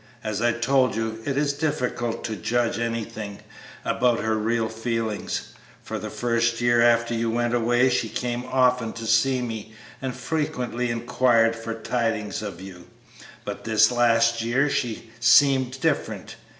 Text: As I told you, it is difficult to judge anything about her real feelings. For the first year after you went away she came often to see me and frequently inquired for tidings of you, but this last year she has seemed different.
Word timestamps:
As 0.23 0.41
I 0.41 0.51
told 0.51 0.95
you, 0.95 1.19
it 1.25 1.37
is 1.37 1.53
difficult 1.53 2.23
to 2.23 2.35
judge 2.35 2.79
anything 2.79 3.37
about 3.85 4.19
her 4.21 4.33
real 4.35 4.67
feelings. 4.67 5.49
For 5.83 5.99
the 5.99 6.09
first 6.09 6.59
year 6.59 6.81
after 6.81 7.13
you 7.13 7.29
went 7.29 7.53
away 7.53 7.87
she 7.91 8.09
came 8.09 8.43
often 8.45 8.93
to 8.93 9.05
see 9.05 9.43
me 9.43 9.75
and 10.01 10.15
frequently 10.15 10.89
inquired 10.89 11.55
for 11.55 11.75
tidings 11.75 12.41
of 12.41 12.59
you, 12.59 12.87
but 13.45 13.63
this 13.63 13.91
last 13.91 14.41
year 14.41 14.71
she 14.71 14.93
has 14.95 15.03
seemed 15.19 15.79
different. 15.81 16.35